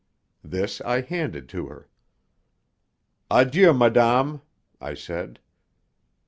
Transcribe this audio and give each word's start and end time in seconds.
This 0.43 0.81
I 0.81 1.01
handed 1.01 1.47
to 1.49 1.67
her. 1.67 1.87
"Adieu, 3.29 3.71
madame," 3.71 4.41
I 4.81 4.95
said. 4.95 5.39